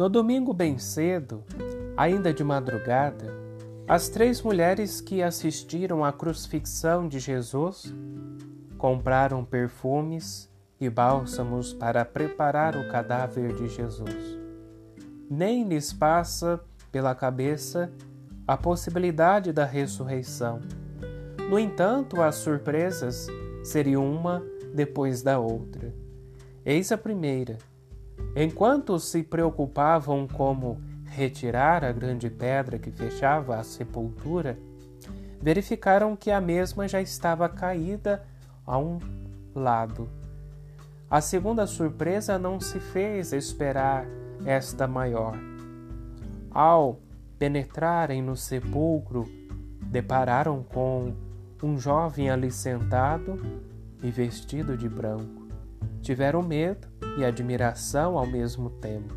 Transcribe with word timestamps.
No 0.00 0.08
domingo 0.08 0.54
bem 0.54 0.78
cedo, 0.78 1.44
ainda 1.94 2.32
de 2.32 2.42
madrugada, 2.42 3.34
as 3.86 4.08
três 4.08 4.40
mulheres 4.40 4.98
que 4.98 5.22
assistiram 5.22 6.02
à 6.02 6.10
crucifixão 6.10 7.06
de 7.06 7.18
Jesus 7.18 7.94
compraram 8.78 9.44
perfumes 9.44 10.50
e 10.80 10.88
bálsamos 10.88 11.74
para 11.74 12.02
preparar 12.02 12.76
o 12.76 12.88
cadáver 12.88 13.52
de 13.52 13.68
Jesus. 13.68 14.38
Nem 15.28 15.68
lhes 15.68 15.92
passa 15.92 16.58
pela 16.90 17.14
cabeça 17.14 17.92
a 18.48 18.56
possibilidade 18.56 19.52
da 19.52 19.66
ressurreição. 19.66 20.60
No 21.50 21.58
entanto, 21.58 22.22
as 22.22 22.36
surpresas 22.36 23.26
seriam 23.62 24.10
uma 24.10 24.42
depois 24.74 25.20
da 25.20 25.38
outra. 25.38 25.94
Eis 26.64 26.90
a 26.90 26.96
primeira. 26.96 27.58
Enquanto 28.36 28.98
se 28.98 29.22
preocupavam 29.22 30.26
como 30.26 30.80
retirar 31.04 31.84
a 31.84 31.92
grande 31.92 32.30
pedra 32.30 32.78
que 32.78 32.90
fechava 32.90 33.56
a 33.56 33.64
sepultura, 33.64 34.58
verificaram 35.40 36.14
que 36.14 36.30
a 36.30 36.40
mesma 36.40 36.86
já 36.86 37.00
estava 37.00 37.48
caída 37.48 38.22
a 38.66 38.78
um 38.78 38.98
lado. 39.54 40.08
A 41.10 41.20
segunda 41.20 41.66
surpresa 41.66 42.38
não 42.38 42.60
se 42.60 42.78
fez 42.78 43.32
esperar 43.32 44.06
esta 44.44 44.86
maior. 44.86 45.34
Ao 46.50 47.00
penetrarem 47.38 48.22
no 48.22 48.36
sepulcro, 48.36 49.24
depararam 49.82 50.62
com 50.62 51.12
um 51.62 51.78
jovem 51.78 52.30
ali 52.30 52.50
sentado 52.50 53.40
e 54.02 54.10
vestido 54.10 54.76
de 54.76 54.88
branco. 54.88 55.39
Tiveram 56.00 56.42
medo 56.42 56.88
e 57.18 57.24
admiração 57.24 58.18
ao 58.18 58.26
mesmo 58.26 58.70
tempo. 58.70 59.14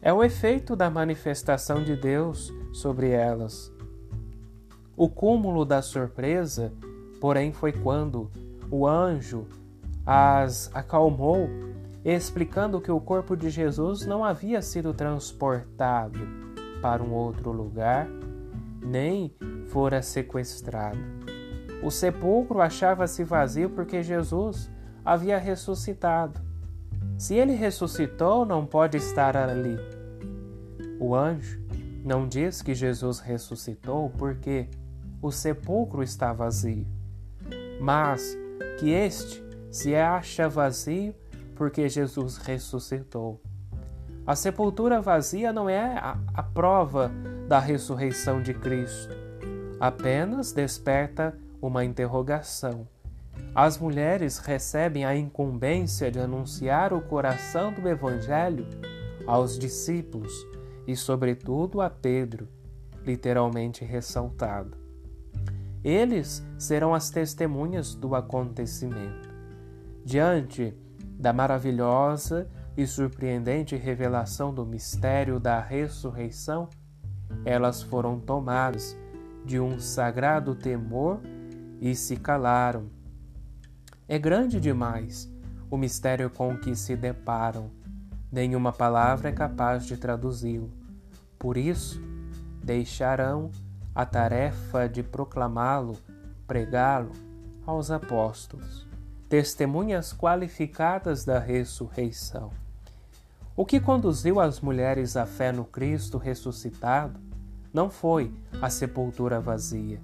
É 0.00 0.12
o 0.12 0.24
efeito 0.24 0.74
da 0.74 0.90
manifestação 0.90 1.82
de 1.82 1.94
Deus 1.94 2.52
sobre 2.72 3.10
elas. 3.10 3.72
O 4.96 5.08
cúmulo 5.08 5.64
da 5.64 5.80
surpresa, 5.80 6.72
porém, 7.20 7.52
foi 7.52 7.72
quando 7.72 8.30
o 8.70 8.86
anjo 8.86 9.46
as 10.04 10.70
acalmou, 10.74 11.48
explicando 12.04 12.80
que 12.80 12.90
o 12.90 13.00
corpo 13.00 13.36
de 13.36 13.48
Jesus 13.48 14.04
não 14.04 14.24
havia 14.24 14.60
sido 14.60 14.92
transportado 14.92 16.18
para 16.80 17.02
um 17.02 17.12
outro 17.12 17.52
lugar, 17.52 18.08
nem 18.82 19.32
fora 19.68 20.02
sequestrado. 20.02 20.98
O 21.82 21.90
sepulcro 21.90 22.60
achava-se 22.60 23.22
vazio 23.22 23.70
porque 23.70 24.02
Jesus 24.02 24.70
havia 25.04 25.38
ressuscitado. 25.38 26.40
Se 27.18 27.34
ele 27.34 27.54
ressuscitou, 27.54 28.44
não 28.44 28.66
pode 28.66 28.96
estar 28.96 29.36
ali. 29.36 29.76
O 30.98 31.14
anjo 31.14 31.60
não 32.04 32.26
diz 32.26 32.62
que 32.62 32.74
Jesus 32.74 33.20
ressuscitou 33.20 34.10
porque 34.10 34.68
o 35.20 35.30
sepulcro 35.30 36.02
está 36.02 36.32
vazio, 36.32 36.86
mas 37.80 38.36
que 38.78 38.90
este 38.90 39.42
se 39.70 39.94
acha 39.94 40.48
vazio 40.48 41.14
porque 41.54 41.88
Jesus 41.88 42.36
ressuscitou. 42.38 43.40
A 44.26 44.36
sepultura 44.36 45.00
vazia 45.00 45.52
não 45.52 45.68
é 45.68 45.98
a, 45.98 46.18
a 46.34 46.42
prova 46.42 47.10
da 47.48 47.58
ressurreição 47.58 48.42
de 48.42 48.54
Cristo, 48.54 49.14
apenas 49.80 50.52
desperta 50.52 51.36
uma 51.60 51.84
interrogação. 51.84 52.86
As 53.54 53.78
mulheres 53.78 54.38
recebem 54.38 55.04
a 55.04 55.14
incumbência 55.14 56.10
de 56.10 56.18
anunciar 56.18 56.92
o 56.92 57.02
coração 57.02 57.72
do 57.72 57.86
Evangelho 57.88 58.66
aos 59.26 59.58
discípulos 59.58 60.32
e, 60.86 60.96
sobretudo, 60.96 61.80
a 61.80 61.90
Pedro, 61.90 62.48
literalmente 63.04 63.84
ressaltado. 63.84 64.76
Eles 65.84 66.42
serão 66.58 66.94
as 66.94 67.10
testemunhas 67.10 67.94
do 67.94 68.14
acontecimento. 68.14 69.28
Diante 70.04 70.74
da 71.18 71.32
maravilhosa 71.32 72.48
e 72.76 72.86
surpreendente 72.86 73.76
revelação 73.76 74.54
do 74.54 74.64
mistério 74.64 75.38
da 75.38 75.60
ressurreição, 75.60 76.68
elas 77.44 77.82
foram 77.82 78.18
tomadas 78.18 78.96
de 79.44 79.58
um 79.60 79.78
sagrado 79.78 80.54
temor 80.54 81.20
e 81.80 81.94
se 81.94 82.16
calaram. 82.16 83.01
É 84.12 84.18
grande 84.18 84.60
demais 84.60 85.26
o 85.70 85.78
mistério 85.78 86.28
com 86.28 86.54
que 86.54 86.76
se 86.76 86.94
deparam, 86.94 87.70
nenhuma 88.30 88.70
palavra 88.70 89.30
é 89.30 89.32
capaz 89.32 89.86
de 89.86 89.96
traduzi-lo. 89.96 90.70
Por 91.38 91.56
isso, 91.56 91.98
deixarão 92.62 93.50
a 93.94 94.04
tarefa 94.04 94.86
de 94.86 95.02
proclamá-lo, 95.02 95.96
pregá-lo 96.46 97.12
aos 97.64 97.90
apóstolos 97.90 98.86
testemunhas 99.30 100.12
qualificadas 100.12 101.24
da 101.24 101.38
ressurreição. 101.38 102.50
O 103.56 103.64
que 103.64 103.80
conduziu 103.80 104.40
as 104.40 104.60
mulheres 104.60 105.16
à 105.16 105.24
fé 105.24 105.52
no 105.52 105.64
Cristo 105.64 106.18
ressuscitado 106.18 107.18
não 107.72 107.88
foi 107.88 108.30
a 108.60 108.68
sepultura 108.68 109.40
vazia. 109.40 110.02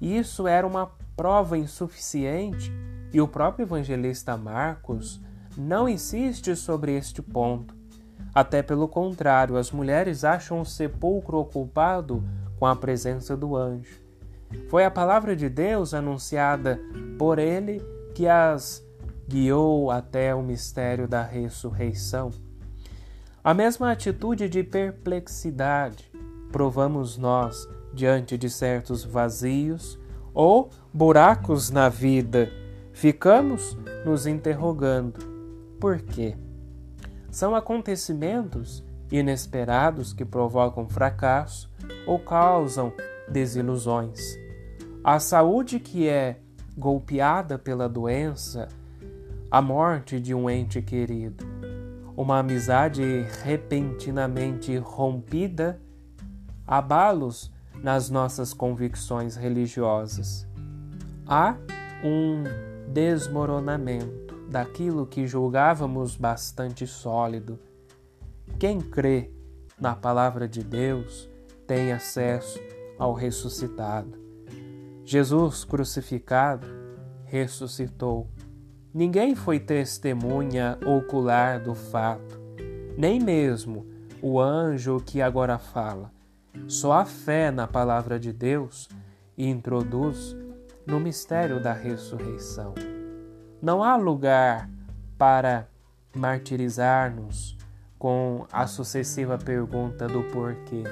Isso 0.00 0.48
era 0.48 0.66
uma 0.66 0.90
prova 1.16 1.56
insuficiente 1.56 2.72
e 3.12 3.20
o 3.20 3.28
próprio 3.28 3.64
evangelista 3.64 4.36
Marcos 4.36 5.20
não 5.56 5.88
insiste 5.88 6.54
sobre 6.54 6.96
este 6.96 7.20
ponto. 7.20 7.74
Até 8.34 8.62
pelo 8.62 8.86
contrário, 8.86 9.56
as 9.56 9.72
mulheres 9.72 10.24
acham 10.24 10.60
o 10.60 10.64
sepulcro 10.64 11.38
ocupado 11.38 12.22
com 12.58 12.66
a 12.66 12.76
presença 12.76 13.36
do 13.36 13.56
anjo. 13.56 14.00
Foi 14.68 14.84
a 14.84 14.90
palavra 14.90 15.34
de 15.34 15.48
Deus 15.48 15.94
anunciada 15.94 16.80
por 17.18 17.38
ele 17.38 17.82
que 18.14 18.28
as 18.28 18.84
guiou 19.28 19.90
até 19.90 20.34
o 20.34 20.42
mistério 20.42 21.06
da 21.06 21.22
ressurreição. 21.22 22.30
A 23.42 23.54
mesma 23.54 23.90
atitude 23.90 24.48
de 24.48 24.62
perplexidade 24.62 26.10
provamos 26.52 27.16
nós 27.16 27.66
diante 27.94 28.36
de 28.36 28.50
certos 28.50 29.04
vazios 29.04 29.98
ou 30.34 30.70
buracos 30.92 31.70
na 31.70 31.88
vida. 31.88 32.59
Ficamos 33.00 33.78
nos 34.04 34.26
interrogando: 34.26 35.20
por 35.80 36.02
quê? 36.02 36.36
São 37.30 37.54
acontecimentos 37.54 38.84
inesperados 39.10 40.12
que 40.12 40.22
provocam 40.22 40.86
fracasso 40.86 41.72
ou 42.06 42.18
causam 42.18 42.92
desilusões. 43.26 44.20
A 45.02 45.18
saúde 45.18 45.80
que 45.80 46.10
é 46.10 46.40
golpeada 46.76 47.58
pela 47.58 47.88
doença, 47.88 48.68
a 49.50 49.62
morte 49.62 50.20
de 50.20 50.34
um 50.34 50.50
ente 50.50 50.82
querido, 50.82 51.46
uma 52.14 52.40
amizade 52.40 53.02
repentinamente 53.42 54.76
rompida, 54.76 55.80
abalos 56.66 57.50
nas 57.82 58.10
nossas 58.10 58.52
convicções 58.52 59.36
religiosas. 59.36 60.46
Há 61.26 61.56
um 62.04 62.69
desmoronamento 62.92 64.34
daquilo 64.48 65.06
que 65.06 65.26
julgávamos 65.26 66.16
bastante 66.16 66.86
sólido. 66.86 67.58
Quem 68.58 68.80
crê 68.80 69.30
na 69.80 69.94
palavra 69.94 70.48
de 70.48 70.64
Deus 70.64 71.30
tem 71.66 71.92
acesso 71.92 72.58
ao 72.98 73.14
ressuscitado. 73.14 74.18
Jesus 75.04 75.64
crucificado 75.64 76.66
ressuscitou. 77.24 78.28
Ninguém 78.92 79.36
foi 79.36 79.60
testemunha 79.60 80.76
ocular 80.84 81.62
do 81.62 81.76
fato, 81.76 82.40
nem 82.98 83.20
mesmo 83.20 83.86
o 84.20 84.40
anjo 84.40 85.00
que 85.00 85.22
agora 85.22 85.58
fala. 85.58 86.12
Só 86.66 86.92
a 86.92 87.04
fé 87.04 87.52
na 87.52 87.68
palavra 87.68 88.18
de 88.18 88.32
Deus 88.32 88.88
introduz 89.38 90.36
no 90.90 90.98
mistério 90.98 91.62
da 91.62 91.72
ressurreição. 91.72 92.74
Não 93.62 93.80
há 93.80 93.94
lugar 93.94 94.68
para 95.16 95.68
martirizar-nos 96.12 97.56
com 97.96 98.44
a 98.50 98.66
sucessiva 98.66 99.38
pergunta 99.38 100.08
do 100.08 100.24
porquê. 100.24 100.82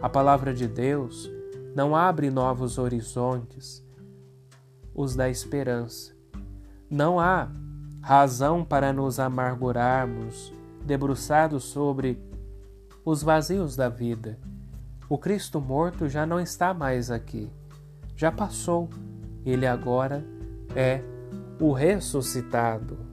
A 0.00 0.08
palavra 0.08 0.54
de 0.54 0.66
Deus 0.66 1.30
não 1.76 1.94
abre 1.94 2.30
novos 2.30 2.78
horizontes, 2.78 3.84
os 4.94 5.14
da 5.14 5.28
esperança. 5.28 6.16
Não 6.88 7.20
há 7.20 7.50
razão 8.00 8.64
para 8.64 8.94
nos 8.94 9.20
amargurarmos, 9.20 10.54
debruçados 10.86 11.64
sobre 11.64 12.18
os 13.04 13.22
vazios 13.22 13.76
da 13.76 13.90
vida. 13.90 14.38
O 15.06 15.18
Cristo 15.18 15.60
morto 15.60 16.08
já 16.08 16.24
não 16.24 16.40
está 16.40 16.72
mais 16.72 17.10
aqui, 17.10 17.50
já 18.16 18.30
passou, 18.30 18.88
ele 19.44 19.66
agora 19.66 20.24
é 20.74 21.02
o 21.60 21.72
ressuscitado. 21.72 23.11